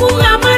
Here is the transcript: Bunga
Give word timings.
Bunga 0.00 0.49